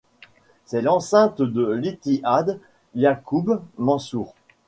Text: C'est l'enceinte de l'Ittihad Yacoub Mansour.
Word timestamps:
C'est 0.65 0.81
l'enceinte 0.81 1.43
de 1.43 1.63
l'Ittihad 1.69 2.59
Yacoub 2.95 3.61
Mansour. 3.77 4.33